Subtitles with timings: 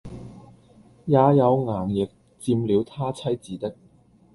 [1.05, 1.23] 也有
[1.63, 2.09] 衙役
[2.41, 3.75] 佔了他妻子的，